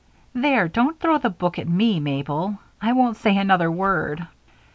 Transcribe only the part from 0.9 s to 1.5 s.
throw the